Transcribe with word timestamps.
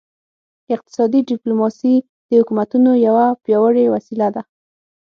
اقتصادي 0.75 1.19
ډیپلوماسي 1.29 1.93
د 2.27 2.29
حکومتونو 2.41 2.91
یوه 3.07 3.25
پیاوړې 3.43 3.85
وسیله 3.95 4.27
ده 4.35 4.41